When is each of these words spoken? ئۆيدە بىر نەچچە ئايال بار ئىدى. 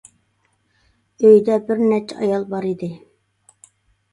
ئۆيدە 1.27 1.57
بىر 1.67 1.83
نەچچە 1.91 2.17
ئايال 2.23 2.49
بار 2.55 2.67
ئىدى. 2.71 2.91